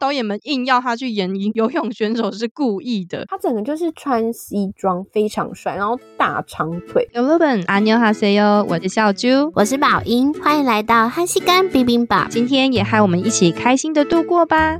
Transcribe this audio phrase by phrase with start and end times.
[0.00, 3.24] 导演们硬要他去演游泳选手是故意的。
[3.26, 7.08] 他整个就是穿西装，非常帅，然后大长腿。
[7.12, 12.28] 有日本阿妞哈塞哟，我是小啾，我是宝英，欢迎来到汉西干冰冰吧。
[12.30, 14.78] 今天也和我们一起开心的度过吧。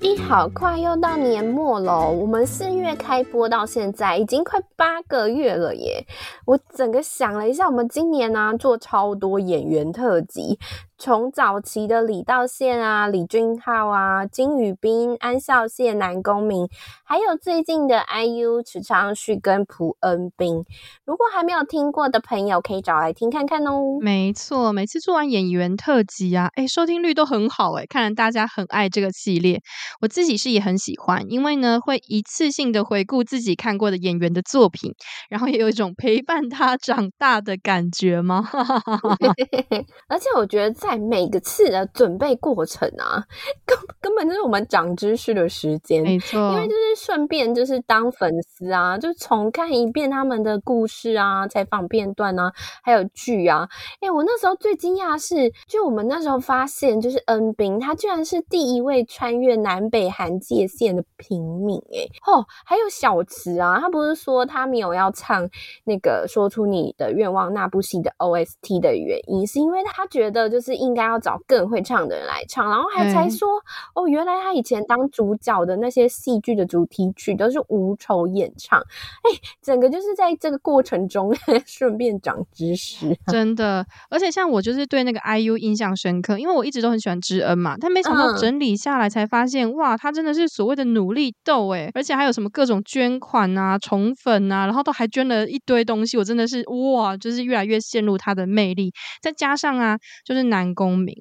[0.00, 6.06] 一好快又到年末了，我们四月开播到现在已经快八个月了耶！
[6.46, 10.56] 我整个想了一下，我们今年呢、啊、做超多演员特辑。
[11.00, 16.68] 从早期的李道宪啊、李俊浩啊、金宇彬、安孝燮、南宫珉，
[17.04, 20.64] 还有最近的 IU 池昌旭跟朴恩斌，
[21.04, 23.98] 如果还没有听过的朋友，可以找来听看看哦。
[24.00, 29.62] 没错，每次做完演员特辑啊，哎，收听率都很好哎，看来大家很爱这个系列。
[30.00, 34.92] 我自己是也很喜欢，因为呢会一次性的回顾自己看过的演员的作品，
[35.30, 38.48] 然后也有一种陪伴他长大的感觉吗？
[40.08, 43.22] 而且我觉得在在每个次的准备过程啊，
[43.66, 46.38] 根根本就是我们长知识的时间，没错。
[46.52, 52.50] 因为就是顺便就是当粉丝啊，就重看一遍他们的故事啊、采访片段啊，
[52.82, 53.68] 还有剧啊。
[54.00, 61.76] 哎，我那时候最惊讶的是，就我们那时候发现，就是恩斌他居然是第一位穿越南北韩界线的平民。
[61.92, 65.46] 哎，哦，还有小池啊，他不是说他没有要唱
[65.84, 70.77] 那个说出你的愿望那部戏的 OST 的原因，是因为他觉得就是。
[70.78, 73.48] 应该要找更会唱的人来唱，然后还才说、
[73.94, 81.34] 嗯、哦，原来他以前当主角的那些戏剧的主题曲都是无酬演唱，哎，整个就是在这个过程中
[81.66, 83.84] 顺便长知识，真的。
[84.08, 100.67] 而且像我就是对那个 IU 印象深刻，因为我一直都很喜欢知恩嘛，但没想到整理下来才发现，嗯、哇，他真的是所谓的努力豆哎，而且还有什么各种捐款啊、宠粉啊，然后都还捐了一堆东西，我真的是哇，就是越来越陷入他的魅力，再加上啊，就是男。
[100.74, 101.14] 公民，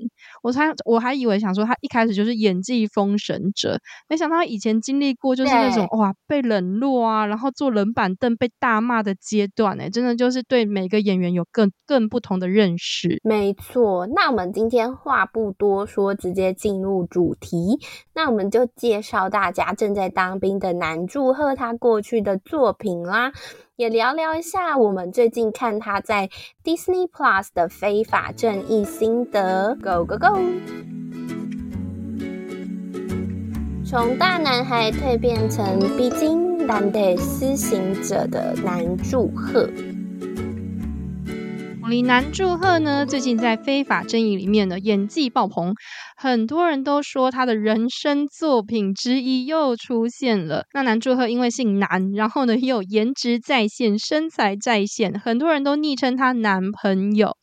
[0.43, 13.19] 我才我还以为想说他一开始就是演技封神者，没想到他以前经历过就是那种哇被冷落啊，然后坐冷板凳被大骂的阶段，哎，真的就是对每个演员有更更不同的认识。
[13.23, 17.79] 没错，那我们今天话不多说，直接进入主题，
[18.13, 23.31] 那我们就介绍大家正在当兵的南柱赫他过去的作品啦。
[23.77, 26.31] 也聊聊一下我们最近看他在
[26.63, 30.39] Disney Plus 的非法正义心得，Go Go Go！
[33.85, 39.27] 从大男孩蜕变成必经但得施行者的南柱
[41.89, 45.73] 李南祝贺呢，最近在《非法争议》里面呢，演技爆棚，
[46.17, 50.65] 很多人都说他的人生作品之一又出现了。
[50.73, 57.37] 那南柱赫因为姓南，然后呢又颜值在线、身材在线，很多人都昵称他男朋友。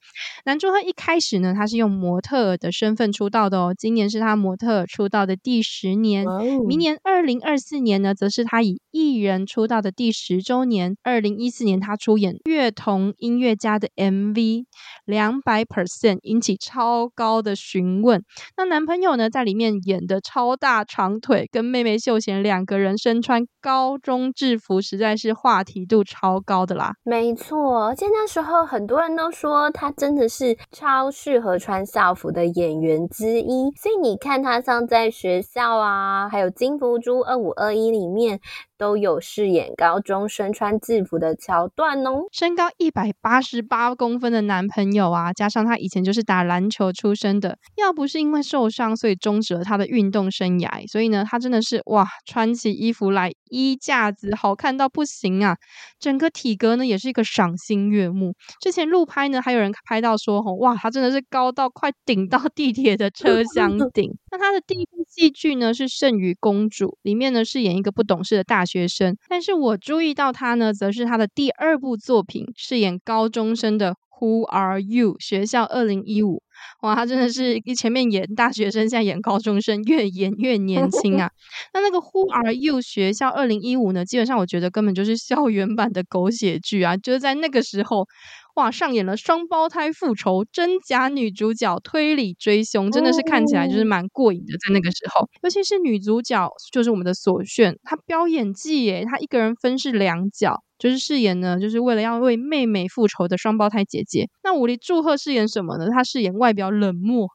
[0.45, 6.27] 南柱赫一开始呢，他是用模特的身份出道的哦，今年是他模特出道的第十年，
[6.67, 10.97] 明年二零二四年呢，则是他以艺人出道的第十周年。
[11.03, 14.35] 二零一四年，他出演乐童音乐家的 M。
[14.35, 14.67] V
[15.05, 18.25] 两百 percent 引起超高的询问。
[18.57, 26.95] 那男朋友呢，在里面演的超大长腿，跟妹妹秀贤两个人身穿高中制服，实在是话题度超高的啦。
[27.05, 33.71] 没错，而且那时候很多人都说他真的是超适合穿校服的演员之一。
[33.77, 38.41] 所以你看他像在学校啊，还有金福珠二五二一里面。
[38.77, 42.25] 都有饰演高中生穿制服的桥段哦。
[42.33, 50.87] 身高一百八十八公分的男朋友啊，加上他以前就是打篮球出身的，要不是因为受伤，所以终止了他的运动生涯。
[50.91, 55.57] 所以呢，他真的是哇，穿起衣服来衣架子好看到不行啊！
[56.01, 58.35] 整个体格呢，也是一个赏心悦目。
[58.61, 64.11] 之前路拍呢，还有人拍到说，吼哇，他真的是高到快顶到地铁的车厢 顶。
[64.31, 76.43] 那他的第一部戏剧呢，是《圣女公主》，里面呢饰演一个不懂事的大学生，但是我注意到他呢，则是他的第二部作品，饰演高中生的《Who Are You》学校二零一五。
[76.81, 81.31] 哇，他真的是一前面演大学生，现在演高中生，越演越年轻啊！
[81.75, 88.07] 那那个《Who Are You》学校二零一五呢，基本上我觉得根本就是校园版的狗血剧啊，就是在那个时候。
[88.55, 94.53] 哇，上演了双胞胎复仇、真假女主角推理追凶，真的是看起来就是蛮过瘾的。
[94.59, 100.63] 在那个时候，尤其是女主角就是我们的索炫，她飙演技耶，她一个人分饰两角。
[100.85, 104.29] 就是饰演呢，就是为了要为妹妹复仇的双胞胎姐姐。
[104.43, 105.89] 那武利祝贺饰演什么呢？
[105.91, 107.27] 她饰演外表冷漠。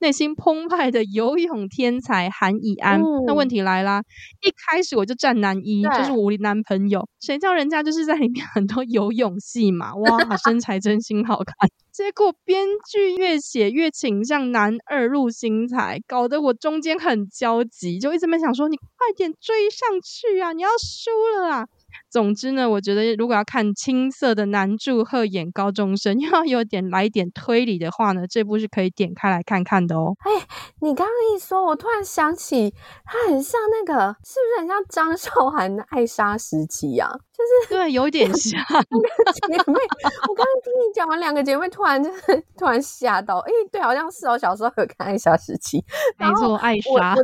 [0.00, 4.00] 内心澎湃的游泳天才韩以安，嗯、那问题来啦，
[4.42, 11.68] 一开始我就站男一，就是我的男朋友，谁叫人家就是在里面很多游泳戏嘛，哇，身材真心好看。
[11.92, 21.66] 结果编剧越写越倾向男二入新材，搞得我中间很焦急，就一直没想说你快点追上去啊，你要输了啊。
[22.10, 30.14] 总之呢，我觉得如果要看青涩的男主贺演高中生， 又要有点来点推理的话呢，这部是可以点开来看看的哦。
[30.20, 30.46] 哎，
[30.80, 32.72] 你刚刚一说，我突然想起，
[33.04, 37.10] 他很像那个，是不是很像张韶涵的《爱莎时期》呀？
[37.36, 38.58] 就是对，有点像。
[38.62, 45.78] 姐妹，我刚刚听你讲完，两个姐妹突然就是突然吓到，哎，对，好像是我小时候有看《爱莎时期》，
[46.18, 47.14] 没错，爱莎。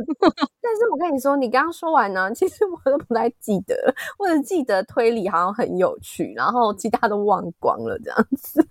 [0.61, 3.75] 但是我跟你说，你刚刚说完呢，其实我都不太记得，
[4.19, 8.67] 我只记得推理好像很有趣，然后其他都忘光了这样子。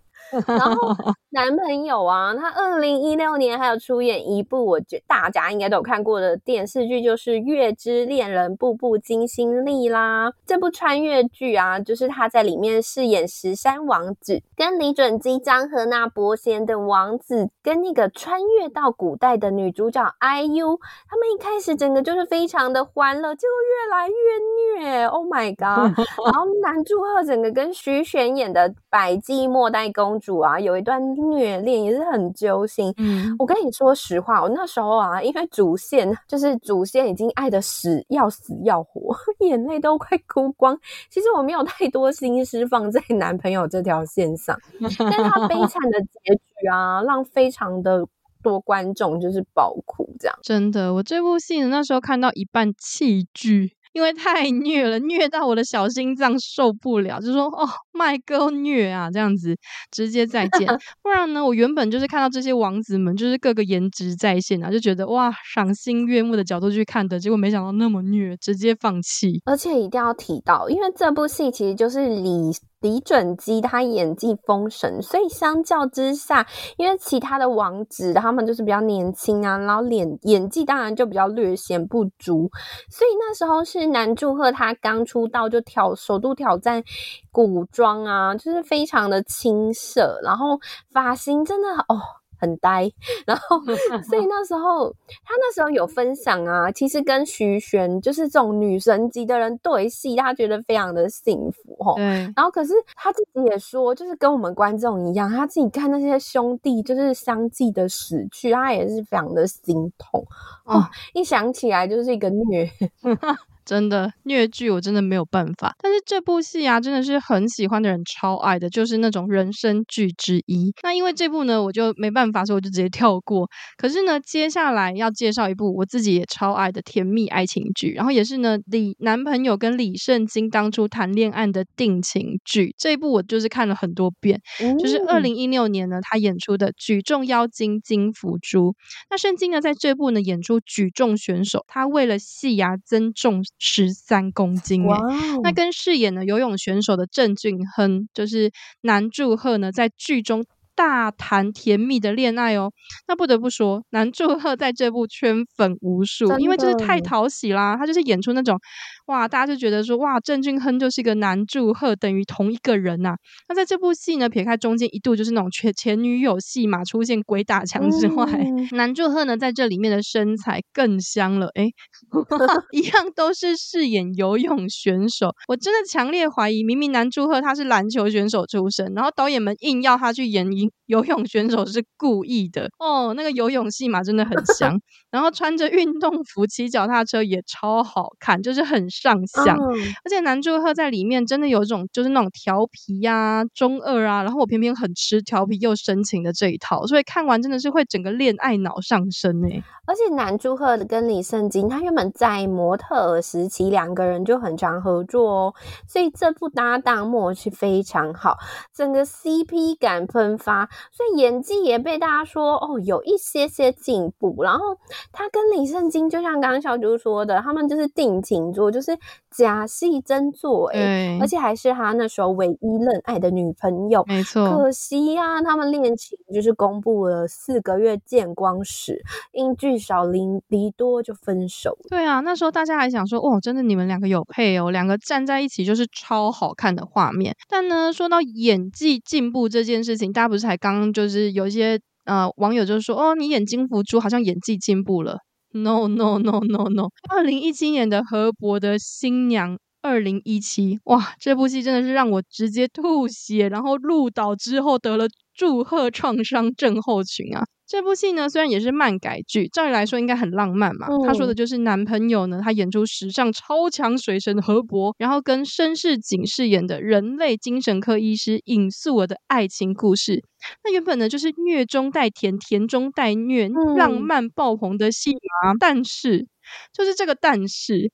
[0.46, 0.94] 然后
[1.30, 10.32] 男朋友啊，他二零一六年还有出演一部，我觉大家应该都有看过的电视剧，就是《月之恋人步步惊心丽》啦。
[10.46, 20.78] 这部穿越剧啊，就是他在里面饰演石山王子，跟李准基、张和那、伯贤等王子，跟那个穿越到古代的女主角 IU，
[21.08, 25.96] 他们一开始整个就是非常的欢乐，结果越来越虐，Oh my god！
[26.26, 32.94] 然后男主贺整个跟徐玄演的百济末代公主啊，有一段虐恋也是很揪心。
[32.96, 39.14] 嗯，我跟你说实话，我那时候啊，因为主线就是主线已经爱的死要死要活，
[39.44, 40.78] 眼泪都快哭光。
[41.10, 48.06] 其实我没有太多心思放在男朋友这条线上，但是他悲 惨的结局啊，让非常的
[48.42, 50.08] 多观众就是爆哭。
[50.20, 53.72] 这样真的，我这部戏，那时候看到一半弃剧。
[53.92, 59.56] 因为太虐了，虐到我的小心脏受不了，就说哦，麦哥虐啊，这样子
[59.90, 60.66] 直接再见。
[61.02, 69.40] 不然呢，我原本就是看到这些王子们，就是各个颜值在线啊，就觉得哇，赏心悦目的角度去看的，结果没想到那么虐，直接放弃。
[69.44, 72.52] 而且一定要提到，因为这部戏其实就是李。
[72.82, 76.46] 李准基他演技封神，所以相较之下，
[76.76, 82.50] 因为其他的王子他们就是比较年轻啊，然后脸演技当然就比较略显不足，
[82.90, 86.82] 所以那时候是南柱赫他刚出道就挑首度挑战
[87.30, 90.58] 古装啊，就是非常的青涩，然后
[90.92, 92.21] 发型真的哦。
[92.42, 92.90] 很呆，
[93.24, 93.60] 然后
[94.10, 94.90] 所以那时候
[95.24, 101.94] 他那时候有分享啊，其实跟徐玄就是这种女神级的人对戏，他觉得非常的幸福齁。
[101.94, 102.04] 对。
[102.34, 110.26] 然后可是他自己也说，就是跟我们观众一样，他自己看那些兄弟就是相继的死去，他也是非常的心痛
[110.64, 110.84] 哦。
[111.14, 112.68] 一想起来就是一个虐。
[113.64, 115.74] 真的虐剧，我真的没有办法。
[115.80, 120.72] 但是这部戏啊，真的是很喜欢的人超爱的，就是那种人生剧之一。
[120.82, 123.48] 那因为这部呢，我就没办法，所以我就直接跳过。
[123.76, 132.74] 可是呢，接下来要介绍一部我自己也超爱的甜蜜爱情剧，然后也是呢李男朋友跟李圣经当初谈恋爱的定情剧。
[132.76, 138.70] 这一部我就是看了很多遍，嗯、就是二零一六年呢他演出的《举重妖精金福珠》。
[139.10, 143.42] 那圣经呢在这部呢演出举重选手，他为了戏牙增重。
[143.58, 145.40] 十三公斤哎，Wow.
[145.42, 148.50] 那跟饰演的游泳选手的郑俊亨，就是
[148.80, 150.44] 南柱赫呢，在剧中
[150.82, 152.72] 大谈甜蜜的恋爱哦。
[153.06, 158.58] 那不得不说，南柱赫在这部圈粉无数，因为就是太讨喜啦，他就是演出那种。
[159.06, 163.14] 哇，大家就觉得说，哇，郑俊亨就是一个南柱赫等于同一个人呐、啊。
[163.48, 171.48] 那在这部戏呢，撇开中间一度就是那种前前女友戏嘛，出现鬼打墙之外，嗯、南柱赫呢在这里面的身材更香了。
[171.54, 171.72] 诶
[172.72, 175.30] 一样都是饰演游泳选手。
[175.46, 180.50] 我真的强烈怀疑，明明南柱赫他是篮球选手出身，然后导演们硬要他去演
[180.92, 183.14] 游泳选手是故意的哦。
[183.14, 184.78] 那个游泳戏嘛，真的很 香。
[185.10, 188.82] 然后穿着运动服骑脚踏车也超好看，就是很。
[188.92, 189.72] 上相，嗯、
[190.04, 199.64] 而且南柱赫在里面真的有一种就是那种调皮呀、啊、中二啊，然后我偏偏很吃调皮又深情的这一套，所以看完真的是会整个恋爱脑上升诶、欸。
[199.86, 205.54] 而且南柱赫跟李圣经他原本在模特儿时期两个人就很常合作哦，
[205.88, 208.36] 所以这部搭档默契非常好，
[208.74, 210.68] 整个 CP 感喷发。
[210.90, 214.42] 所以演技也被大家说哦有一些些进步。
[214.42, 214.76] 然后
[215.12, 218.96] 他跟李圣经就像刚刚小猪说的，他们就是定情作，就是
[219.30, 224.04] 假戏真做，哎，而且还是他那时候唯一认爱的女朋友。
[224.06, 231.76] 没错，可惜呀、啊，他们恋情就是公布了四个月见光时，因聚少离离多就分手。
[231.88, 237.34] 对啊，那时候大家还想说，哦，真的你们两个有配哦，两个站在一起就是超好看的画面。
[237.48, 245.18] 但呢，说到演技进步这件事情，大家不是还刚刚就是有一些呃网友就说，哦，你演金福珠好像演技进步了。
[245.52, 249.58] No no no no no，二零一七年的河伯的新娘。
[249.84, 257.42] 二零一七，哇，这部戏真的是让我直接吐血，然后入岛之后得了祝贺创伤症候群啊！
[257.72, 260.88] 这部戏呢，虽然也是漫改剧，照理来说应该很浪漫嘛。
[260.90, 270.22] 嗯、他说的就是男朋友呢，他演出史上超强水神河伯，然后跟申世景饰演的人类精神科医师尹素娥的爱情故事。
[270.62, 275.54] 那原本呢，就是虐中带甜，甜中带虐，嗯、浪漫爆红的戏嘛。
[275.58, 276.26] 但是，
[276.74, 277.90] 就是这个但是。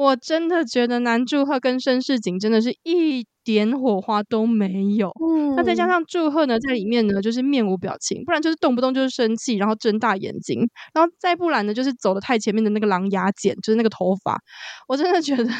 [0.00, 5.10] 我真的觉得南柱赫跟申世景真的是一点火花都没有。
[5.22, 14.40] 嗯，那再加上柱赫呢，在里面呢就是面无表情，不然就是动不动就是生气，然后睁大眼睛，然后再不然呢就是走的太前面的那个狼牙剪，就是那个头发，
[14.88, 15.50] 我真的觉得。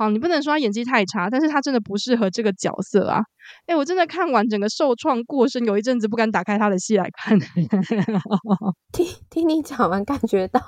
[0.00, 3.20] 好，你不能说他演技太差，但是他真的不适合这个角色啊！
[3.66, 7.38] 哎，我真的看完整个受创过深，有一阵子不敢打开他的戏来看。
[8.92, 10.58] 听听你讲完，感觉到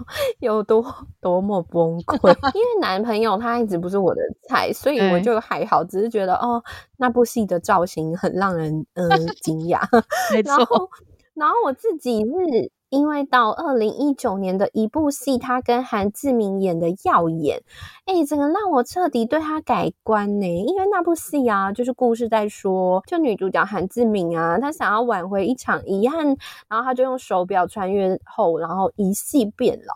[0.40, 0.84] 有多
[1.18, 2.28] 多么崩溃。
[2.52, 6.62] 因为男朋友他一直不是我的菜，所以我就还好，只是觉得哦，
[6.98, 9.08] 那部戏的造型很让人嗯
[9.40, 9.80] 惊讶。
[10.34, 10.58] 没错。
[10.58, 10.90] 然后，
[11.32, 12.70] 然后我自己是。
[12.92, 17.58] 因为到二零一九年的一部戏，他跟韩志明演的《耀眼》，
[18.04, 20.46] 哎，整个让我彻底对他改观呢。
[20.46, 26.36] 因为那部戏啊，就是故事在说，就女主角韩志明啊，她想要挽回一场遗憾，
[26.68, 29.94] 然后她就用手表穿越后，然后一夕变老。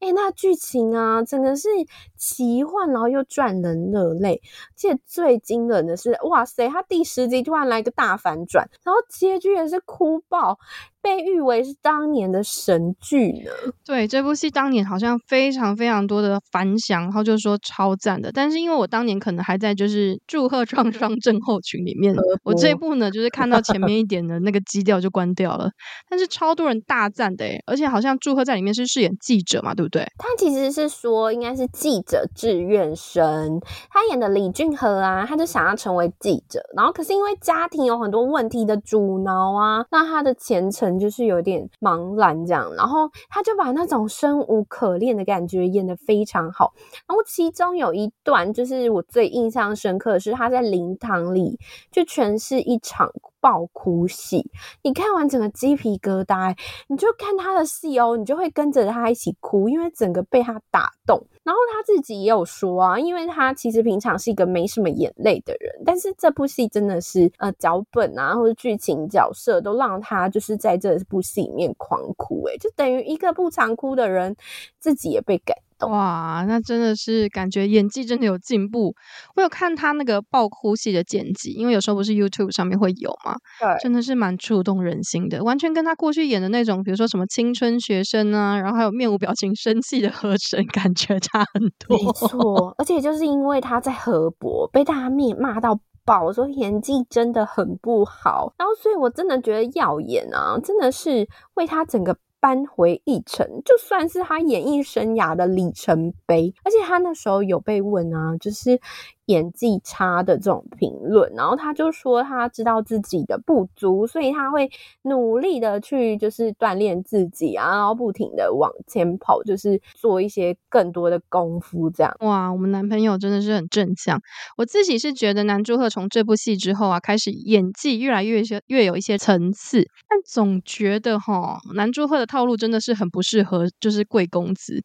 [0.00, 1.68] 哎，那剧情啊，真的是
[2.16, 4.40] 奇幻，然后又赚人热泪。
[4.42, 10.58] 而且最惊人的是，哇塞，他第十集突然来个大反转，然后结局也是哭爆。
[11.02, 13.52] 被誉为是当年的神剧呢。
[13.84, 18.32] 对，这部戏当年好像非常非常多的反响，然后就说超赞的。
[18.32, 22.12] 但是因为我当年可能还在就是祝贺创伤症候群里面，
[22.42, 25.70] 我这一部呢就是看到前面一点的那个基调就关掉了。
[26.10, 30.02] 但是超多人大赞的诶，而且好像祝贺在里面是饰演记者嘛，对不对？
[30.18, 40.96] 他其实是说应该是记者志愿生，他演的李俊赫啊，他就想要成为记者，然后可是因为家庭有很多问题的阻挠啊，那他的前程。
[40.96, 46.72] 就是有点茫然这样，然后他就把那种生无可恋的感觉演得非常好。
[47.06, 51.58] 然后其中有一段，就是我最印象深刻的是他在灵堂里
[51.92, 53.10] 就全是一场
[53.46, 54.50] 爆哭戏。
[54.82, 56.52] 你看完整个鸡皮疙瘩，
[56.88, 61.24] 你就看他的戏哦，你就会跟着他一起哭，因为整个被他打动。
[61.44, 74.34] 然后他自己也有说啊，因为他其实平常是一个没什么眼泪的人，但是这部戏真的是呃脚本啊或者剧情角色都让他就是在这部戏里面狂哭，诶，就等于一个不常哭的人
[74.80, 75.56] 自己也被感。
[75.80, 78.94] 哇，那真的是感觉演技真的有进步。
[79.34, 91.98] 我有看他那个爆哭戏的剪辑，因为有时候不是 YouTube 上面会有嘛，对，真的是蛮触动人心的，完全跟他过去演的那种，比如说什么青春学生啊，然后还有面无表情生气的河神，感觉差很多。
[91.98, 102.16] 没错，而且就是因为他在河伯被大家灭骂到爆，我说演技真的很不好，然后所以我真的觉得耀眼啊，真的是为他整个。
[102.46, 106.54] 搬回一城，就算是他演艺生涯的里程碑。
[106.62, 108.80] 而且他那时候有被问啊，就是。
[109.26, 114.70] 演技差的这种评论，然后他就说他知道自己的不足，所以他会
[115.02, 122.14] 努力的去就是锻炼自己啊，然后不停的往前跑，就是做一些更多的功夫这样。
[122.20, 124.20] 哇，我们男朋友真的是很正向。
[124.56, 134.82] 我自己是觉得南柱赫从这部戏之后啊，开始演技越来越些越有一些层次，但总觉得哈，南柱赫的套路真的是很不适合，就是贵公子。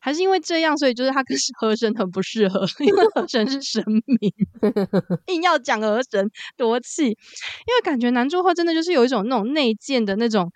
[0.00, 4.32] 还是因为这样，所以就是他跟河神很不适合，因为河神是神明，
[5.28, 10.50] 硬要讲河神夺气，因为感觉南柱赫真的就是有一种那种内建的那种。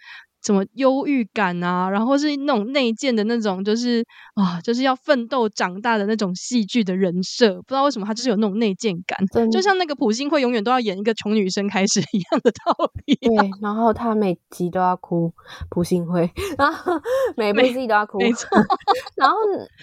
[0.45, 9.19] 什么忧郁感啊，然后是那种内建的那种，就是啊，就是要奋斗长大的那种戏剧的人设，不知道为什么他就是有那种内建感，
[9.51, 13.15] 就像那个朴信惠永远都要演一个穷女生开始一样的道理。
[13.15, 15.33] 对，然后他每集都要哭，
[15.71, 16.93] 朴信惠，然后
[17.37, 18.49] 每部戏都要哭，没错。
[19.17, 19.37] 然后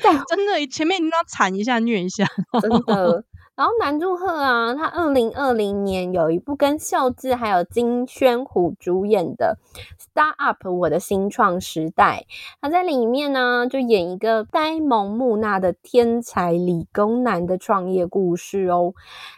[0.04, 2.26] 在真的前面一定要惨一下虐一下，
[2.62, 3.24] 真的。
[3.62, 9.56] 然后南柱赫啊，他二零二零年有一部跟孝智还有金宣虎主演的
[10.04, 12.26] 《Start Up 我的新创时代》，
[12.60, 18.96] 他在里面呢就演一个呆萌木讷的天才理工男的创业故事哦。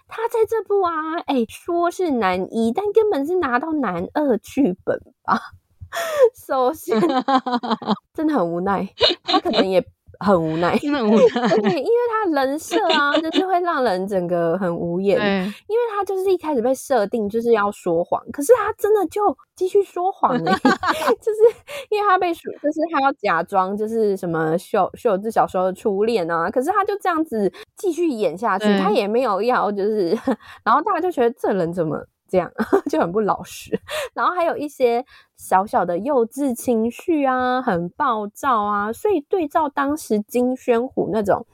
[0.07, 5.37] 他在这部啊，哎，说是男一，但根本是拿到男二剧本吧。
[6.47, 6.97] 首先，
[8.15, 8.87] 真的很无奈，
[9.21, 9.85] 他可能也
[10.19, 11.47] 很无奈，真的很无奈。
[11.61, 15.17] 对，因为他人设啊， 就是会让人整个很无言。
[15.67, 19.21] 因为他就是一开始被设定就是要说谎，可是他真的就
[19.55, 20.57] 继续说谎呢、欸，
[21.21, 21.39] 就是
[21.89, 30.09] 因为他被说，就是他要假装就是什么秀秀智小时候的初恋啊，可是他就这样子继续演下去，他也没有要就是，
[30.63, 32.05] 然后大家就觉得这人怎么？
[32.33, 32.51] 这样
[32.89, 33.79] 就很不老实，
[34.15, 35.05] 然后还有一些
[35.37, 41.45] 小小的幼稚情绪啊，很暴躁啊，所以对照当时金宣虎那种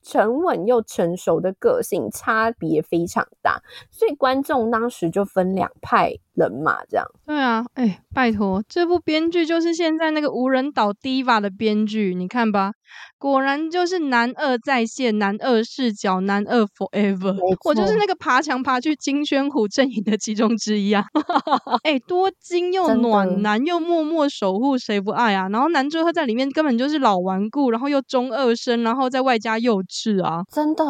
[0.00, 7.04] 沉稳又成熟的个性，差别非常大，所以观众当时就分两派人马这样。
[7.26, 12.72] 对啊，哎、欸，拜托，这部编剧就是现在那个无人岛 Diva 的编剧，你看吧。
[13.18, 17.36] 果然就是男二在线，男二视角，男二 forever。
[17.64, 21.04] 我就是那个爬墙爬去金宣虎阵营的其中之一啊！
[21.82, 25.48] 哎、欸，多金又暖男又默默守护，谁不爱啊？
[25.50, 30.42] 然后男主他在里面根本就是老顽固，然后又中二生，然后在外加幼稚啊！
[30.50, 30.84] 真的，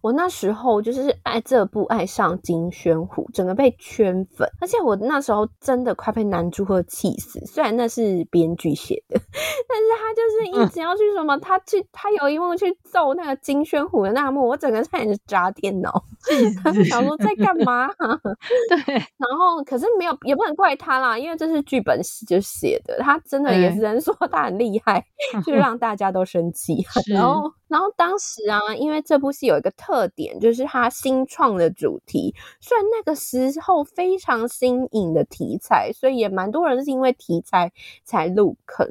[0.00, 7.40] 我那时候就是爱这部爱上金宣虎，整个被圈粉，而且我那时候真的快被南柱赫气死。
[7.46, 9.18] 虽然那是编剧写的，
[9.68, 11.36] 但是他就是一直要去什么。
[11.36, 15.90] 嗯他去，他有一幕去揍那个金宣虎的那幕，我整个差点就炸电脑，
[16.88, 17.88] 想说在干嘛？
[18.70, 25.04] 对，然后可是没有，也不能怪他啦，因为这是剧本就写的，他真的也是能说他很厉害，
[25.44, 26.84] 就让大家都生气。
[27.06, 37.72] 然后，然后当时啊，因为这部戏有一个特点，就是他新创的主题，虽然那个时候非常新颖的题材，所以也蛮多人是因为题材
[38.04, 38.86] 才入坑。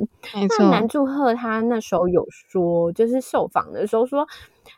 [0.59, 2.27] 那南柱赫他那时候有。
[2.49, 4.27] 说就是受访的时候说，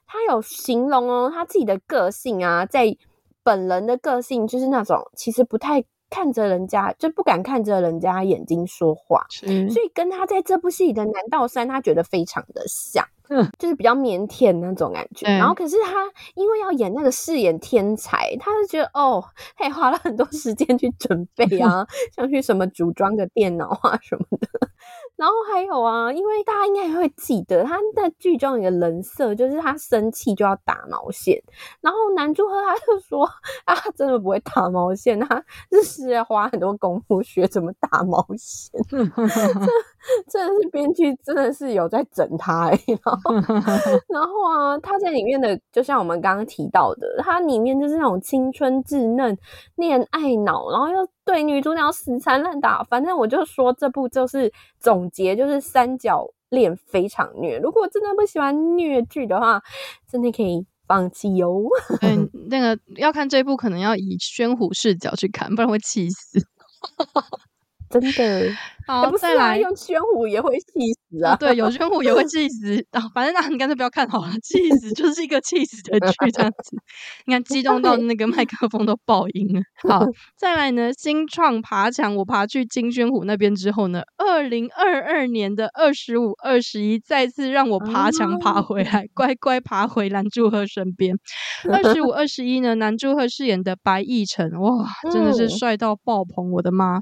[0.06, 2.96] 他有形容哦，他自己的个性啊，在
[3.44, 13.06] 本人的个性就是那种其实不太看着人家，就不敢看着人家眼睛说话，嗯、所以跟他在这部戏里的南道山，他觉得非常的像。
[13.30, 15.92] 嗯，就是比较腼腆那种感觉，然后可是他
[16.36, 19.24] 因为要演那个饰演天才，他就觉得哦，
[19.58, 24.48] 他也花了很多时间去准备啊， 像去什么组装个电脑啊什么的。
[25.16, 31.42] 然后还有啊，因为大家应该也会记得他在剧中有个人设，就是他生气就要打毛线。
[31.82, 33.26] 然后男主和他就说
[33.66, 38.72] 啊，他真的不会打毛线，他就是要花很多功夫学怎么打毛线。
[40.28, 43.34] 这真的是编剧真的是有在整他然后。
[44.10, 49.38] 然后啊，他在里面的就像我们刚刚提到的，他里面就是那种青春稚嫩、
[49.76, 52.84] 恋爱脑，然后又对女主角死缠烂打。
[52.84, 57.58] 反正我就说这部就是总结，就是三角恋非常虐。
[57.58, 59.62] 如果真的不喜欢虐剧的话，
[60.08, 61.64] 真的可以放弃哟。
[62.02, 66.40] 嗯， 那个要看这部，可能要以宣虎视角去看，不然会气死。
[68.00, 68.52] 真的。
[68.88, 71.36] 好，再来用宣虎也会气死啊！
[71.38, 73.02] 对，有宣虎也会 气死啊！
[73.16, 76.78] 反正那你干脆不要看好了，气死就是一个气死的剧这样子。
[77.26, 79.62] 你看，激动到那个麦克风都爆音了。
[79.90, 80.06] 好，
[80.38, 91.18] 再来呢，新创爬墙，我爬去金宣虎那边之后呢，二零二二年的二十五、二十一，再次让我爬墙爬回来，乖乖爬回南柱赫身边。
[91.72, 96.52] 二十五、二十一呢，南柱赫饰演的白奕辰，哇，真的是帅到爆棚！
[96.52, 97.00] 我的妈！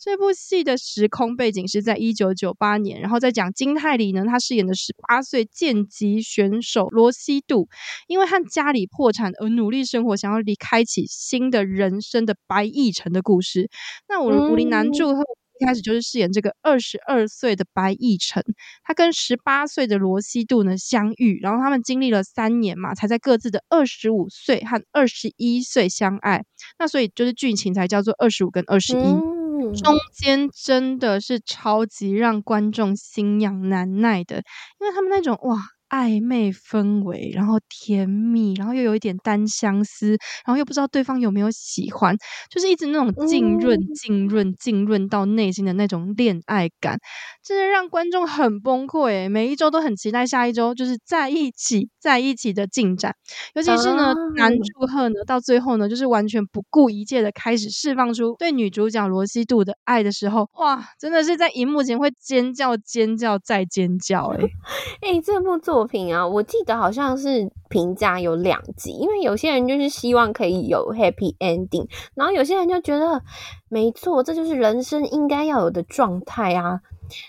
[0.00, 7.68] 这部戏的时空背景是在一九九八年，然后在讲金泰梨呢，他饰演的十八岁剑击选手罗西度，
[8.06, 13.68] 因为和家里破产而努力生活，想要离开启新的人生的白易辰的故事。
[14.08, 15.22] 那我武林男祝贺
[15.60, 18.44] 一开始就是饰演这个二十二岁的白易辰，
[18.84, 26.44] 他跟十八岁的罗西度呢相遇，然后他们经历了三年嘛，才在各自的二十五岁和二十一岁相爱。
[26.78, 29.37] 那所以就是剧情才叫做二十五跟二十一。
[29.72, 34.36] 中间真的是超级让观众心痒难耐的，
[34.80, 35.77] 因为他们那种哇。
[35.88, 40.10] 暧昧氛围，然后甜蜜，然后又有一点单相思，
[40.44, 42.16] 然后又不知道对方有没有喜欢，
[42.50, 46.98] 就是一直那种浸润、浸润、浸润到内心的那种恋爱感，
[47.42, 49.30] 真的让观众很崩溃。
[49.30, 53.14] 每一周都很期待下一周就是在一起、在一起的进展，
[53.54, 64.42] 尤其是呢，男祝贺呢，到最后呢，就是完全不顾一切的开始释放出对女主角罗西度的爱的时候，哇，真的是在荧幕前会尖叫、尖叫再尖叫，欸，
[65.02, 65.77] 诶诶这部作。
[65.78, 71.86] 作品啊，我记得好像是评价有两极，因为有些人就是希望可以有 happy ending，
[72.16, 73.22] 然后有些人就觉得
[73.68, 76.80] 没错，这就是人生应该要有的状态啊。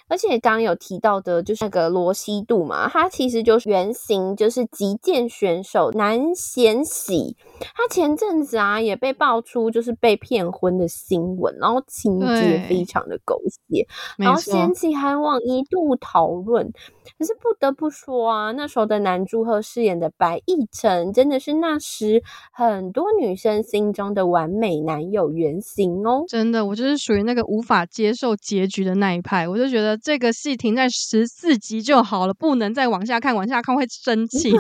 [0.10, 7.38] 而且刚刚有提到的，就是那个罗西度嘛，他其实就是原型就是击剑选手南贤喜，
[7.74, 16.70] 他前阵子啊也被爆出就是被骗婚的新闻，然后情节非常的狗血，然后掀起韩网一度讨论。
[17.18, 22.22] 可是不得不说啊，那时候的南柱赫饰演的白亦辰真的是那时
[22.52, 26.26] 很多女生心中的完美男友原型哦。
[26.30, 34.52] 真的，我就是属于那个无法接受结局的那一派，我就觉得这个戏停在十四集就好了，不能再往下看，往下看会生气。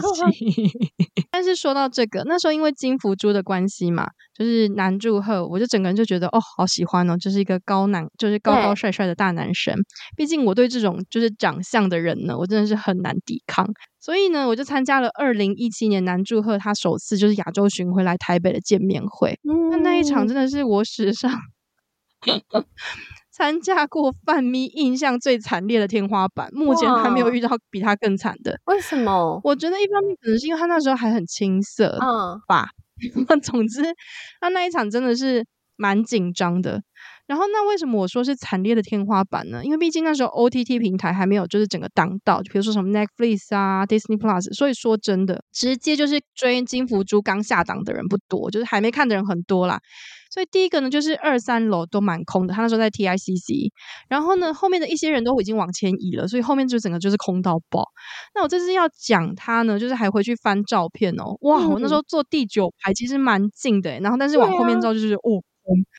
[1.29, 9.75] 但是说到这个，那时候因为金福珠的关系嘛，就是南柱赫，我就整个人就觉得哦，好喜欢哦，就是一个高男，就是高高帅帅的大男神。
[10.17, 13.63] 毕竟我对这种就是长相的人呢，我真的是很难抵抗。
[13.99, 19.37] 所以呢，我就参加了二零一七年南柱赫他首次就是亚洲巡回来台北的见面会。
[19.43, 21.31] 那、嗯、那一场真的是我史上
[23.31, 28.59] 参加过范咪印象最惨烈的天花板，目前还没有遇到比他更惨的。
[28.65, 29.39] 为什么？
[29.43, 32.69] 我觉得一方面可能是因为他那时候还很青涩，嗯，吧。
[33.41, 33.81] 总之，
[34.41, 35.45] 他那一场真的是
[35.77, 36.81] 蛮紧张的。
[37.29, 39.63] 然后，那为什么我说是惨烈的天花板呢？
[39.63, 44.51] 因为毕竟那时候 OTT 平台还没有就是整个当道，就比如说什么 Netflix 啊、Disney Plus。
[44.55, 49.79] 所以说真的，直接就是追金福珠刚下档的人不多，就是还没看的人很多啦。
[50.31, 52.53] 所以第一个呢，就是二三楼都蛮空的。
[52.55, 53.69] 他那时候在 TICC，
[54.07, 57.85] 然后呢，后面的一些人都已经往前移了，所以后面就整个就是空到爆。
[58.33, 65.43] 那我这次要讲他呢，就是还回去翻照片哦，哇，我那时候坐第九排，其实蛮近的，然后但是往后面照就是哦。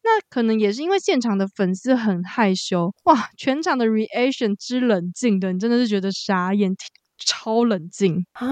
[0.02, 6.74] 那可能也是因为现场的粉丝很害羞哇，全场的 reaction 之冷静的，你真的是觉得傻眼，
[7.26, 8.48] 超冷静啊！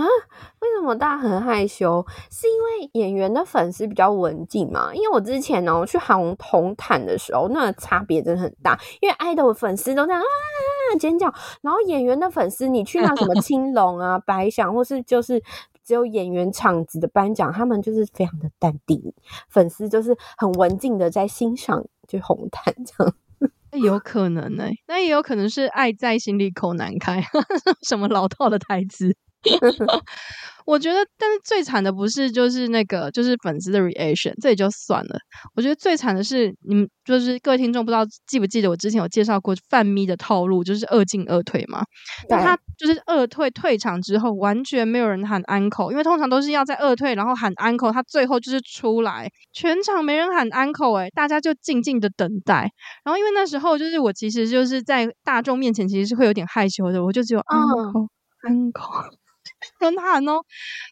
[0.60, 2.04] 为什么大家很害羞？
[2.30, 4.94] 是因为演员的粉丝比较文静嘛？
[4.94, 10.22] 因为我之前呢、喔，去红红毯的时候，那个差别真的很大，因为 idol 的粉丝都在啊
[11.00, 15.42] 尖叫，然后演员的粉丝，你去那什么 青龙啊、白响，或是就是。
[15.88, 19.02] 只有演员场子的颁奖，他们就是非常的淡定，
[19.48, 23.14] 粉丝就是很文静的在欣赏，就红毯这样。
[23.72, 27.24] 有可能呢、那也有可能是爱在心里口难开，
[27.80, 29.16] 什么老套的台词。
[30.66, 35.18] 我觉得，但是最惨的不是就是那个，就是粉丝的 reaction，这也就算了。
[35.54, 41.82] 我觉得最惨的是你们，就是各位听众，不知道记不记得我之前有介绍过范咪的套路，就是二进二退嘛。
[42.28, 52.70] 但他就是二退退场之后，完全没有人喊 uncle，因为通常都是要在二退，然后喊 uncle，他最后就是出来，全场没人喊 uncle，哎，大家就静静的等待。
[53.04, 57.40] 然后因为那时候就是我其实就是在大众面前其实是会有点害羞的，我就只有。
[57.40, 58.06] 嗯
[58.44, 59.08] uncle
[59.80, 60.40] 很喊哦，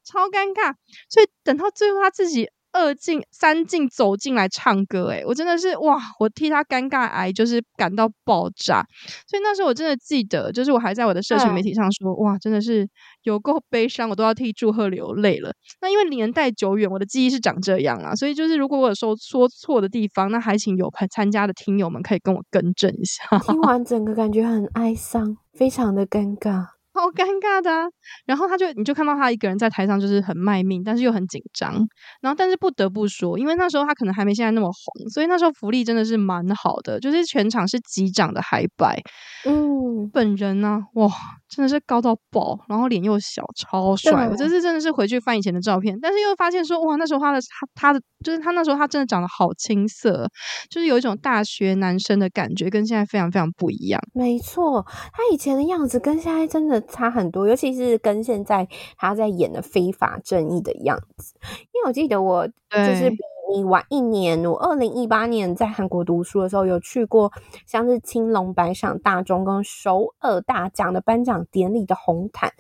[0.05, 0.75] 超尴尬。
[1.09, 8.85] 所以等到最后，他自己二进三进走进来唱歌，诶，我真的是哇，我替他尴尬癌就是感到爆炸。
[9.27, 12.87] 所以那时候我真的记得，就是我还在我的社群媒体上说，哇，真的是
[13.23, 15.51] 有够悲伤，我都要替祝贺流泪了。
[15.81, 23.38] 那因为年代久远，我的记忆是长这样啊，所以就是如果我有说说错的地方，那还请有参加的听友们可以跟我更正一下。
[23.38, 26.76] 听完整个感觉很哀伤，非常的尴尬。
[26.97, 27.87] 好尴尬的啊，
[28.25, 31.75] 然后他就你就看到他一个人在台上，就是很卖命，但是又很紧张。
[32.21, 39.01] 然后，但是不得不说，因为那时候他可能还没现在那么红，所以那时候福利真的是蛮好的，就是全场是击掌的海摆。
[39.45, 41.11] 嗯，本人呢、啊，哇，
[41.49, 44.29] 真的是高到爆，然后脸又小，超帅。
[44.29, 50.27] 我这次真的是回去翻以前的照片，但是又发现说，哇，那时候他的他他的就是他那时候他真的长得好青涩，
[50.71, 54.01] 就是有一种大学男生的感觉，跟现在非常非常不一样。
[54.15, 56.83] 没错，他以前的样子跟现在真的。
[56.88, 61.35] 差很多，尤其是跟现在他在演的非法正义的样子。
[61.72, 63.18] 因为我记得我就是比
[63.55, 67.33] 你晚一年，我二零一八年在韩国读书的时候，有去过
[67.66, 72.53] 像是青龙白赏大钟跟首尔大奖的颁奖典礼的红毯。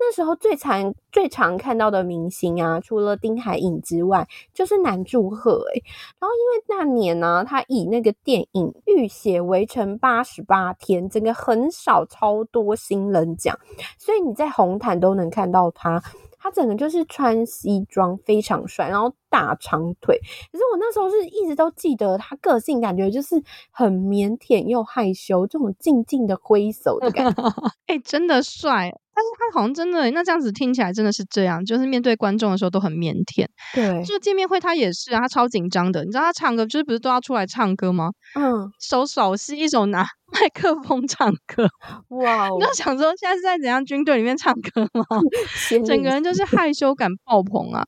[0.00, 5.82] 那时候最常最常看到的明星啊，除了丁海寅之外，就是南柱赫诶。
[6.20, 13.58] 然后因为那年呢、他以那个电影《浴血围城八十八天》整个很少超多新人奖，
[13.98, 16.02] 所以你在红毯都能看到他。
[16.40, 20.16] 他整个就是穿西装，非常帅，然后大长腿。
[20.52, 27.42] 可是我那时候是一直都记得他个性，感觉就是很腼腆又害羞，这种静静的挥手的感觉。
[27.86, 28.94] 哎、真的帅。
[29.18, 33.44] 但是他好像真的，那这样子听起来真的是这样，就是面对观众的时候都很腼腆。
[33.74, 36.04] 对，就见面会他也是啊，他超紧张的。
[36.04, 38.10] 你知道他唱歌就是不是都要出来唱歌吗？
[38.36, 41.66] 嗯，手手是，一手拿 麦克风唱歌。
[42.22, 45.04] 哇、哦，你就想说现在是在怎样军队里面唱歌吗？
[45.84, 47.82] 整个人就是害羞感爆棚啊！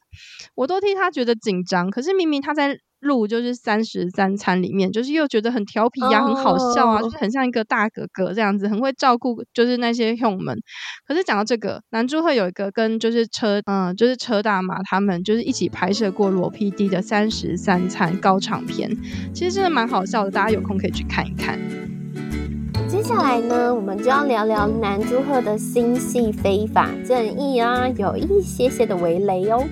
[0.57, 2.77] 我都替他觉得紧张，可是明明他在。
[3.01, 10.57] 录就是三十三餐里面，就是又觉得很调皮呀、啊，很好笑啊，就是很像一个大哥哥这样子，很会照顾，就是那些兄们。
[11.07, 18.97] 可是讲到这个，男主会有一个跟就是车，嗯，就是车大马他们就是一起拍摄过罗 PD 的三十三餐高场片，
[19.35, 21.59] 其实真的蛮好笑的，大家有空可以去看一看。
[22.89, 29.65] 接下来呢，我们就要聊聊南柱赫的心系《非法正义》啊，有一些些的围雷哦。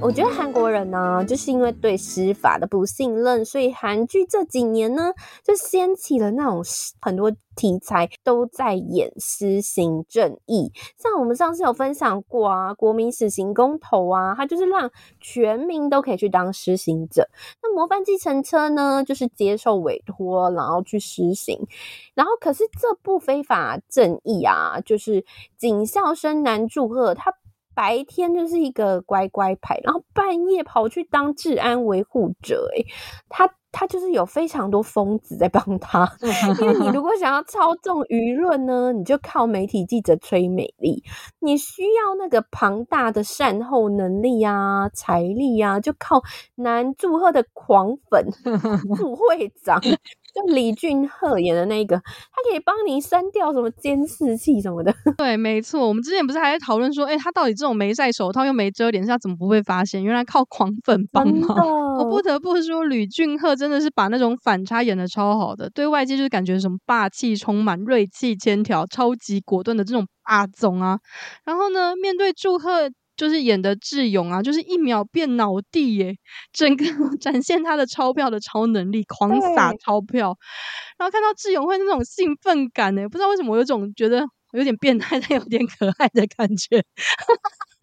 [0.00, 6.62] 我觉得韩国人呢，就是因为对司法的不信任，所以韩剧这几年呢，就掀起了那种
[7.00, 7.32] 很多。
[7.58, 17.28] 题材都在演施行正义，像我们上次有分享过啊，国民死刑公投啊，它就是让全民都可以去当施行者。
[17.60, 21.58] 那模范计程车呢，就是接受委托，然后去施行。
[22.14, 25.24] 然后可是这部非法正义啊，就是
[25.56, 27.32] 警校生南柱赫，他
[27.74, 32.86] 白天就是一个乖乖牌，然后半夜跑去当治安维护者，诶，
[33.28, 33.52] 他。
[33.78, 36.04] 他就是有非常多疯子在帮他，
[36.60, 41.00] 因为你如果想要操纵舆论呢，你就靠媒体记者吹美丽，
[41.38, 46.20] 你需要那个庞大的善后能力啊、财力啊，就靠
[46.56, 48.26] 南祝贺的狂粉
[48.98, 49.80] 副会长。
[50.46, 54.94] 就李俊赫演的那个，他可以帮你删掉什么监视器什么的。
[55.18, 55.88] 对，没错。
[55.88, 60.02] 我们之前不是还在讨论说，哎、欸，他到底这种没戴手套又没遮脸，他怎么不被发现？
[60.02, 61.98] 原来靠狂粉帮忙。
[61.98, 70.98] 我不得不说，李俊赫真的是把那种反差演的超好的，对外界就是感觉什么霸气充满、锐气千条、超级果断的这种霸总啊。
[71.44, 72.90] 然后呢，面对祝贺。
[73.18, 76.14] 就是演的智勇啊，就是一秒变脑帝耶，
[76.52, 76.84] 整个
[77.20, 80.34] 展现他的钞票的超能力，狂撒钞票。
[80.96, 86.82] 然后看到智勇会那种兴奋感呢，不知道为什么我有种觉得有点变态但有点可爱的感觉，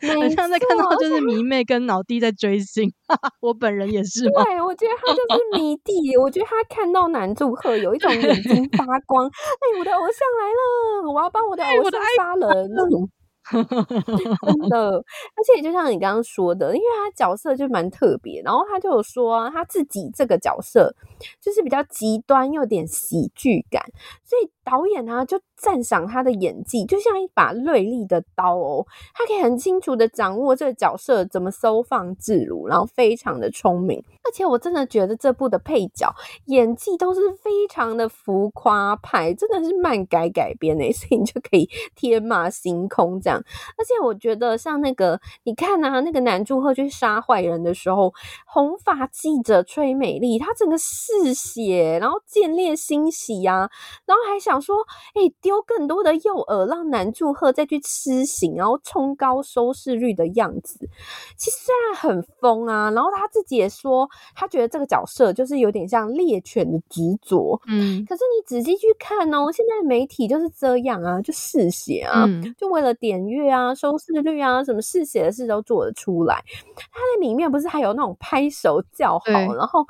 [0.08, 2.92] 好像在看到就是迷妹跟脑帝在追星。
[3.42, 4.22] 我本人也是？
[4.24, 6.18] 对，我觉得他就是迷弟。
[6.18, 13.10] 我觉得他看到男主客有一种眼睛发光，哎，我的偶像来了，我要帮我的偶像杀人那种。
[13.52, 20.94] 真的，而且就像你刚刚说的，因为他角色就蛮特别，然后他就有说，他自己这个角色
[21.42, 23.84] 就是比较极端，又有点喜剧感，
[24.24, 34.04] 所以导演呢就赞赏他的演技，就像一把锐利的刀哦，他可以很清楚的掌握这个角色怎么收放自如，然后非常的聪明。
[34.24, 36.12] 而且我真的觉得这部的配角
[36.46, 43.40] 演技都是非常的浮夸派，真的是漫改改编诶， 所以你就可以天马行空这样。
[43.78, 48.12] 而且我觉得像那个，你看啊，那个南柱赫去杀坏人的时候，
[48.48, 50.76] 红发记者崔美丽，她整个
[51.24, 53.70] 嗜血，然后见猎欣喜呀、啊，
[54.06, 54.78] 然后还想说，
[55.14, 60.90] 哎、欸，丢更多的诱饵，让南柱赫再去吃行，然后冲高收视率的样子。
[61.38, 64.10] 其实虽然很疯啊，然后他自己也说。
[64.36, 76.44] 他觉得这个角色就是有点像猎犬的执着，嗯，可是你仔细去看哦，现在媒体就是这样啊，就嗜血啊，嗯、就为了点阅啊、收视率啊，什么嗜血的事都做得出来。
[76.76, 79.86] 他在里面不是还有那种拍手叫好，然后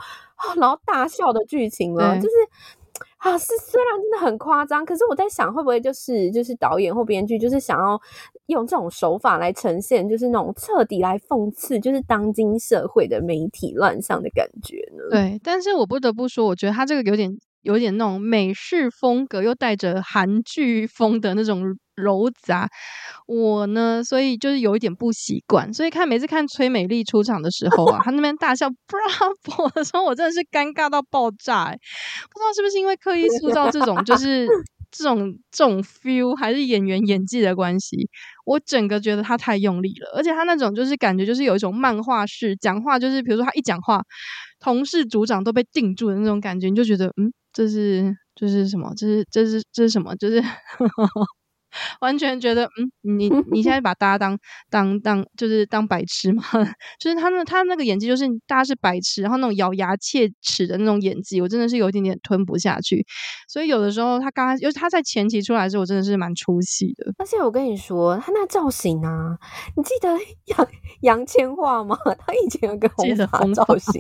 [0.60, 2.16] 然后大笑的剧情了？
[2.18, 2.36] 就是。
[3.18, 8.00] 啊，是虽然真的很夸张，可是我在想，会不会就是就是导演或编剧就是想要
[8.46, 15.04] 用这种手法来呈现，就是那种彻底来讽刺，就是当今社会的媒体乱象的感觉呢？
[15.10, 21.78] 对，但是我不得不说，我觉得他这个有点有点那种美式风格，又带着韩剧风的那种。
[21.96, 22.68] 柔杂，
[23.28, 34.48] 我呢，所以就是有一点不习惯，所以看每次看崔美丽出场的时候啊，她那边大笑 Bravo 的时候，我真的是尴尬到爆炸，欸，不知道是不是因为刻意塑造这种就是
[34.92, 38.10] 这种这种 feel，还是演员演技的关系，
[38.46, 44.02] 我整个觉得她太用力了，而且她那种就是感觉就是有一种漫画式讲话，就是比如说她一讲话，
[44.60, 48.94] 同事组长都被定住的那种感觉，你就觉得嗯，这是这是什么？
[48.96, 50.16] 这是这是这是什么？
[50.18, 50.42] 就是。
[52.02, 54.38] 完全觉得，嗯，你你现在把大家当
[54.70, 56.44] 当当就是当白痴吗？
[57.00, 63.06] 就是他那他那个演技，就是大家是白痴，然后那种咬牙切齿的那种演技，我真的是有一点点吞不下去。
[63.50, 67.14] 所以有的时候他刚开始，尤其他在前期出来的时候，我真的是蛮出戏的。
[67.18, 69.38] 而且我跟你说，他那造型啊，
[69.76, 70.10] 你记得
[70.46, 70.68] 杨
[71.02, 71.98] 杨千嬅吗？
[72.26, 74.00] 他以前有个红发造型，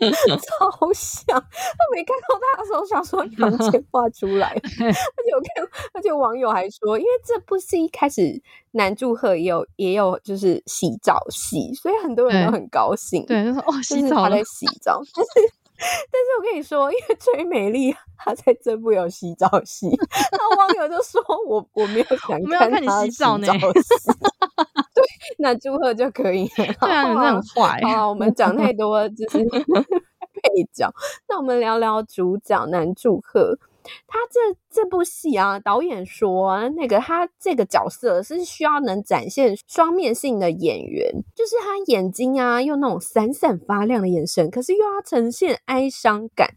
[0.00, 1.40] 超像。
[1.40, 6.35] 他 没看到他的时候，想说杨千嬅出来，而且我看，而且网。
[6.36, 8.40] 网友还说，因为这部戏一开始
[8.72, 13.24] 男祝贺也有也有就是洗澡戏，所以很多人都很高兴。
[13.24, 15.00] 对，就说哦， 洗澡他在洗澡。
[15.16, 19.88] 但是但是我跟你说，因为崔美丽她在这部有洗澡戏，
[20.32, 23.46] 那网友就说我我没有想看看你洗澡呢。
[23.46, 25.04] 对，
[25.38, 26.74] 那祝贺就可以了。
[26.80, 27.80] 对啊，你很坏。
[27.82, 30.92] 好，我们讲太多就是配角，
[31.28, 33.58] 那我们聊聊主角南柱赫。
[34.06, 46.54] 他这这部戏啊，导演说那个他这个角色是需要能展现双面性的演员，就是他眼睛啊，用那种闪闪发亮的眼神，可是又要呈现哀伤感。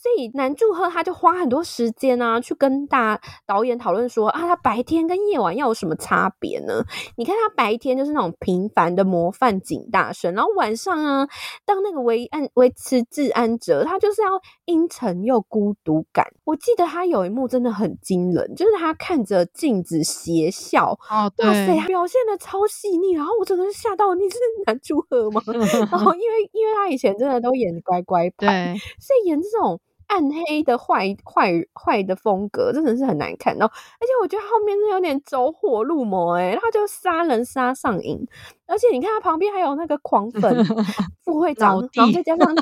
[0.00, 6.84] 所以南柱赫他就花很多时间啊，去跟大导演讨论说啊，他白天跟夜晚要有什么差别呢？
[7.16, 11.28] 你看他白天就是那种平凡的模范警大生，然后晚上啊，
[11.64, 16.24] 当那个维安维持治安者，他就是要阴沉又孤独感。
[16.44, 25.42] 我记得他有一幕真的很惊人，就是他看着镜子邪笑，哦，对，哇塞，表现的超细腻，然后我真的是吓到，你是南柱赫吗？
[25.90, 29.80] 然后因为因为他以前真的都演乖乖牌，所以演这种。
[30.08, 38.18] 暗黑的坏坏坏的风格真的是很难看哦，而且我觉得后面是有点走火入魔诶、欸、他就杀人杀上瘾，
[38.66, 40.64] 而且你看他旁边还有那个狂粉
[41.24, 42.54] 副会长，然后再加上。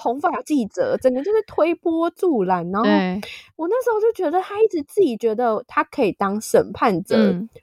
[0.00, 2.88] 红发记者整个就是推波助澜，然后
[3.56, 7.16] 我那时候就觉得他一直自己觉得他可以当审判者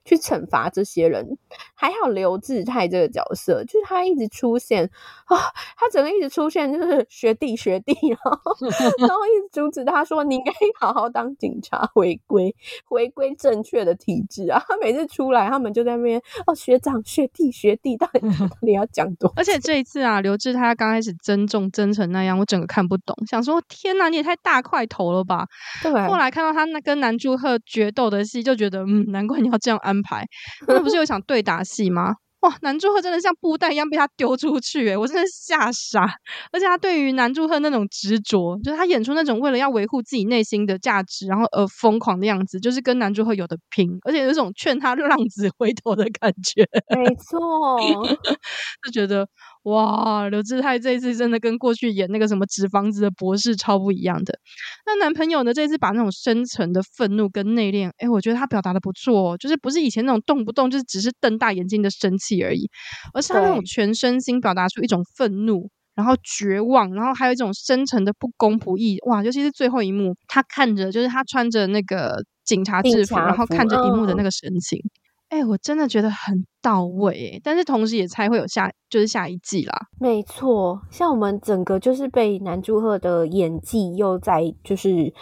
[0.04, 1.38] 去惩罚这些人，嗯、
[1.74, 4.84] 还好刘志泰这个角色就是他一直出现
[5.28, 5.38] 啊，
[5.78, 8.54] 他整个一直出现就是学弟学弟，然后
[9.00, 14.62] 然后一直阻止他说，你应该好好当警察，回归回归正确的体制啊。
[14.68, 19.32] 他每次出来，他们就在那边哦，学长学弟学弟，到底 到底要讲多？
[19.38, 22.25] 而且这一次啊，刘志他刚开始增重增成那。
[22.34, 25.46] 我整个看不懂，想说天哪，你也太大块头了吧？
[25.84, 25.92] 对。
[26.08, 30.26] 后来看到他那跟南柱赫决斗的戏，就觉得嗯，难怪你要这样安排。
[30.68, 32.16] 那不是有一场对打戏吗？
[32.42, 36.04] 哇，男祝贺真的像布袋一样被他丢出去，诶，我真的吓傻。
[36.52, 46.64] 而且他对于男祝贺那种执着，就是他演出那种为了要维护自己内心的价值，然后而疯狂的样子，就是跟男祝贺有的拼，而且有一种劝他 浪子回头的感觉。
[46.96, 47.40] 没错，
[48.86, 49.28] 就觉得。
[49.66, 54.38] 哇，刘志泰这一次真的跟过去演那个什么纸房子的博士超不一样的。
[54.86, 55.54] 那男朋友呢？
[55.56, 62.70] 这一次把那种深层的愤怒跟内敛，哎，我觉得他表达的不错，哦就是不是以前那种动不动就是只是瞪大眼睛的生气而已，
[63.14, 69.00] 而是他那种全身心表达出一种愤怒，然后绝望，然后还有一种深沉的不公不义。
[69.08, 74.78] 哇，尤其是最后一幕，他看着就是他穿着那个警察制服，然后看着一幕的那个神情。
[74.78, 79.88] 嗯哎、我真的觉得很到位哎，但是同时也猜会有下，就是下一季啦。
[80.00, 85.14] 没错，像我们整个就是被南柱赫的演技又在就是。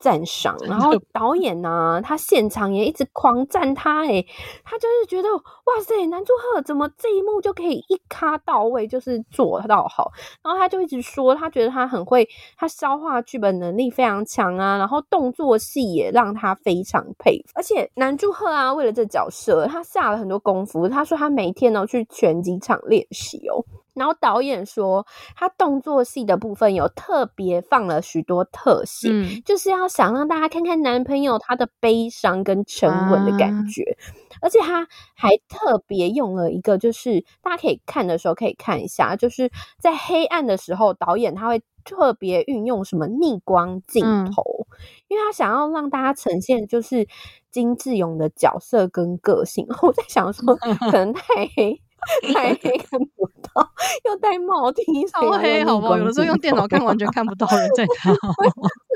[0.00, 4.26] 赞赏，然后导演呢、啊，他现场也一直狂赞他，诶
[4.64, 10.10] 他就是觉得哇塞，南柱赫怎么这一幕就可以一卡到位，就是做到好，
[10.42, 23.62] 然后他就一直说，他觉得他很会，他消化剧本能力非常强啊，然后动作戏也让他非常佩服，而且南柱赫啊，为了这角色，他下了很多功夫，他说他每天都去拳击场练习哦。
[24.00, 44.02] 然后导演说，他动作戏的部分有特别放了许多特写，嗯、就是要想让大家看看男朋友他的悲伤跟沉稳的感觉，啊、而且他还特别用了一个，就是大家可以看的时候可以看一下，就是在黑暗的时候，导演他会特别运用什么逆光镜
[44.34, 44.72] 头，嗯、
[45.08, 47.06] 因为他想要让大家呈现就是
[47.50, 49.66] 金志勇的角色跟个性。
[49.82, 51.22] 我在想说，可能太
[51.54, 51.82] 黑。
[52.34, 53.68] 太黑看不到，
[54.04, 55.98] 又戴帽听超黑，好不好？
[55.98, 58.14] 有的时候用电脑看完全看不到人在看。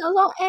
[0.01, 0.49] 然后说，哎、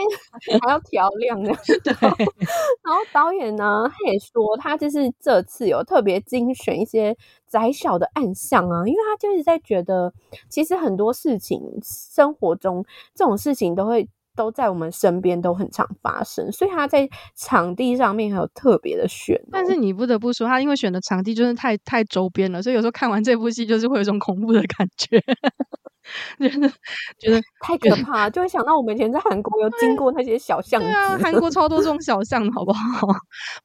[0.49, 1.53] 欸，还要调亮的。
[1.83, 1.93] 对。
[2.83, 7.15] 然后导演呢，他也说，他就是这次有特别精选一些
[7.47, 10.13] 窄小的暗巷啊，因为他就是在觉得，
[10.49, 14.07] 其实很多事情，生活中这种事情都会。
[14.35, 19.39] 都在我们身边，都很常发生，所以他在场地上面还有特别的选。
[19.51, 25.19] 但是你不得不说，他因为选的场地就是太太周边了，所以有时候看完这部戏，就是会有一种恐怖的感觉，
[26.39, 26.69] 觉得
[27.19, 30.87] 觉得 太可怕，就会想到我们以前在韩国有经过那些小巷子。
[30.87, 33.07] 对啊，韩国超多这种小巷，好不好？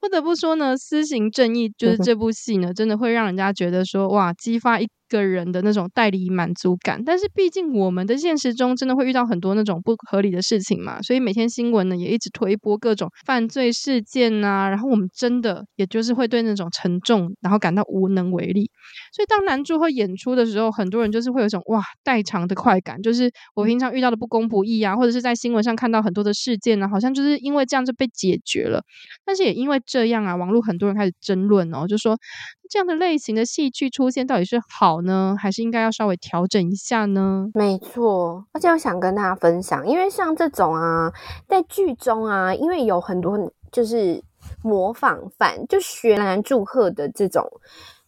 [0.01, 4.89] 不得不说呢，私刑正义就是这部戏呢，真的会让人家觉得说，哇，激发一。
[5.11, 7.05] 个人的那种代理满足感。
[7.05, 18.71] 但是毕竟我们的现实中真的会遇到很多那种不合理的事情嘛，所以每天新闻呢也一直推播各种犯罪事件呐、啊，然后我们真的也就是会对那种沉重，然后感到无能为力。
[19.13, 28.83] 所以当男主会演出的时候，很多人就是会有一种哇代偿的快感，就是我平常遇到的不公不义啊，或者是在新闻上看到很多的事件呢、啊，好像就是因为这样就被解决了。
[29.25, 32.17] 但是也因为这样啊，网络很多人开始争论哦，就说
[32.69, 37.49] 这样的类型的戏剧出现到底是好呢，还是应该要稍微调整一下呢？
[37.55, 41.13] 没错，而且我想跟大家分享，因为像这种啊，
[41.49, 44.23] 在剧中啊，因为有很多就是
[44.63, 47.47] 模仿犯，就学男祝贺的这种。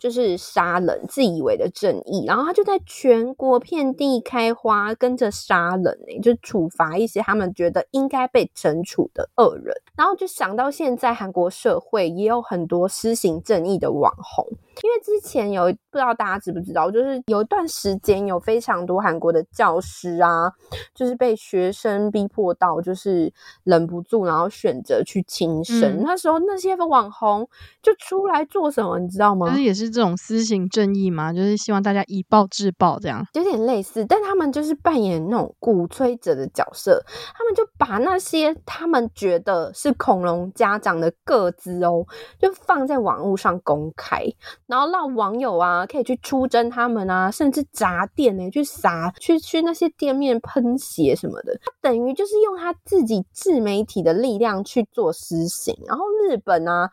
[0.03, 9.73] 就是杀人，自以为的正义，然后他就在全国遍地开花，跟着杀人呢，就处罚一些他们觉得应该被惩处的恶人。
[9.95, 14.45] 然后就想到现在韩国社会也有很多施行正义的网红，
[14.83, 20.51] 因为之前有不知道大家知不知道，就是有一段时间有非常多韩国的教师啊，
[20.97, 23.33] 就是被学生逼迫到就是
[23.63, 25.99] 忍不住，然后选择去轻生。
[25.99, 27.49] 嗯、那时候那些网红
[27.81, 29.49] 就出来做什么，你知道吗？
[29.51, 29.92] 就是也是。
[29.93, 37.05] 这种私刑正义嘛，就是希望大家以暴制暴，这样有点类似，但他们就是扮演那种鼓吹者的角色，
[37.37, 42.05] 他们就把那些他们觉得是恐龙家长的个资哦，
[42.41, 44.25] 就放在网络上公开，
[44.67, 55.77] 然后让网友啊可以去出征他们啊，甚至砸店呢，去撒去去那些店面喷血什么的，等于就是用他自己自媒体的力量去做私刑。
[55.87, 56.91] 然后日本啊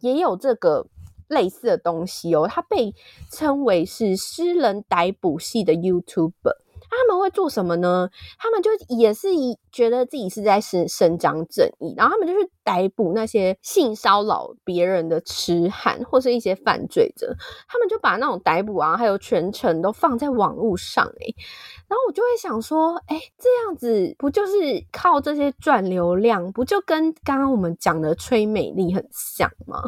[0.00, 0.86] 也有这个。
[1.32, 2.94] 类似的东西哦，他被
[3.30, 6.32] 称为是私人逮捕系的 YouTube。
[6.96, 8.08] 他们会做什么呢？
[8.38, 17.34] 他们就也是以觉得自己是在伸伸张正义，然后他们就去逮捕那些性骚扰别人的痴汉或是一些犯罪者。
[17.68, 21.34] 他们就把那种逮捕啊，还有全程都放在网络上诶。
[21.88, 24.52] 然后我就会想说，哎，这样子不就是
[24.90, 29.82] 靠这些赚流量，不就跟刚刚我们讲的崔美丽很像吗？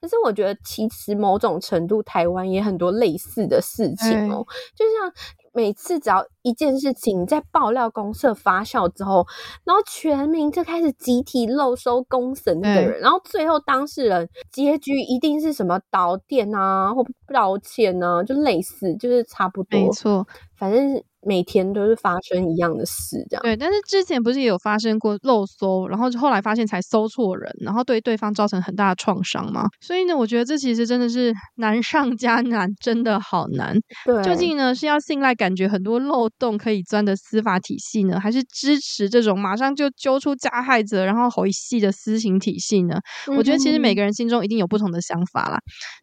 [0.00, 5.12] 可是我觉得其实某种程度台湾也很多类似的事情哦，就像。
[5.58, 9.26] 每次只要一件事情在爆料公社发酵之后，
[9.64, 17.04] 然后全民就开始集体漏收公审那个人，然后最后当事人结局一定是什么导电啊，或
[17.34, 20.24] 道歉啊，就类似，就是差不多，没错，
[20.58, 21.02] 反正。
[21.26, 23.56] 每天都是发生一样的事，这样对。
[23.56, 29.64] 但是之前不是也有发生过漏搜，然后后来发现才搜错人，然后对对方造成很大的创伤吗？
[29.80, 33.76] 所以呢，我觉得这其实真的是难上加难，真的好难。
[34.06, 42.94] 对，究竟呢是要信赖感觉很多漏洞可以钻的司法体系呢，还是支持这种马上就揪出加害者，然后回系的私刑体系呢？
[43.26, 45.58] 嗯、我觉得其实每个人心中一定有不同的想法啦。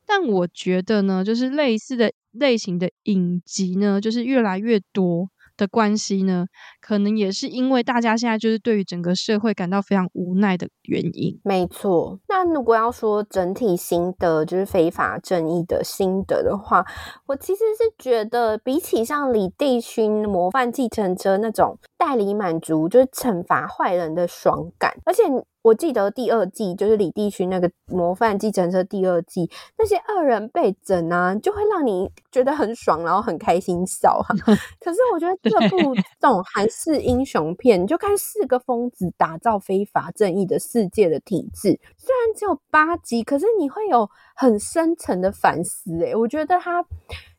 [0.05, 2.11] 但我觉得呢，就是类似的。
[2.39, 5.27] 类型的影集呢，就是越来越多
[5.57, 6.45] 的关系呢，
[6.81, 11.39] 可能也是因为大家现在就是对于整个社会感到非常无奈的原因。
[11.43, 16.85] 没错，那如果要说整体心得，就是非法正义的心得的话，
[17.27, 25.23] 我其实是觉得比起像李帝勋模范计程车那种代理满足，就是惩罚坏人的爽感，而且。
[25.65, 29.49] 我记得第二季就是李帝勋那个模范计程车第二季，
[29.79, 34.35] 那些恶人被整啊，就会让你觉得很爽，然后很开心笑哈。
[34.79, 45.99] 可是我觉得这部这种韩式英雄片，你就看四个疯子打造非法正义的世界的体制，虽然只有八集，可是你会有很深层的反思。
[46.03, 46.85] 诶，我觉得它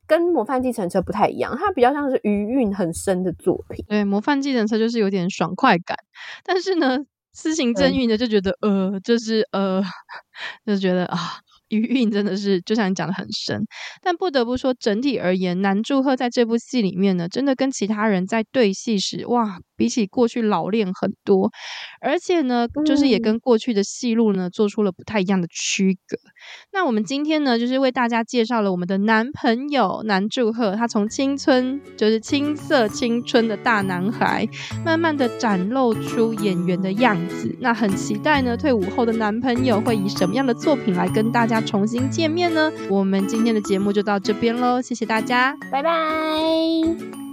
[0.04, 3.84] 跟模范计程车不太一样，它比较像是余韵很深的作品。
[3.88, 5.96] 对，模范计程车就是有点爽快感，
[6.42, 7.06] 但是呢。
[7.36, 9.82] 私行正运的就觉得呃，就是呃，
[10.66, 11.18] 就觉得啊。
[11.68, 13.60] 余韵真的是就像你讲的很深，
[14.00, 21.50] 但不得不说，整体而言，南柱赫在这部戏里面呢，真的跟其他人在对戏时，哇，比起过去老练很多，
[22.00, 26.16] 而且呢，就是也跟过去的戏路呢做出了不太一样的区隔。
[26.72, 34.48] 那我们今天呢，就是为大家介绍了我们的男朋友南柱赫，他从青春就是青涩青春的大男孩，
[34.84, 37.54] 慢慢的展露出演员的样子。
[37.60, 41.56] 那很期待呢，退伍后的男朋友会以什么样的作品来跟大家。
[41.66, 47.25] 重新见面呢，我们今天的节目就到这边喽，谢谢大家，拜拜。